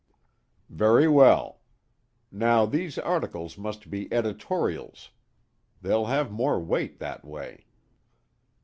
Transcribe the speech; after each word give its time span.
"Very 0.71 1.07
well. 1.07 1.59
Now 2.31 2.65
these 2.65 2.97
articles 2.97 3.55
must 3.55 3.91
be 3.91 4.11
editorials. 4.11 5.11
They'll 5.79 6.05
have 6.07 6.31
more 6.31 6.59
weight 6.59 6.97
that 6.97 7.23
way. 7.23 7.65